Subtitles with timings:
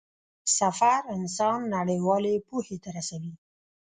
[0.59, 3.33] سفر انسان نړيوالې پوهې ته رسوي.